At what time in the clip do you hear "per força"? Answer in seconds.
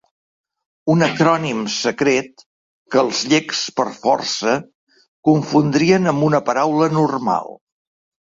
3.81-4.55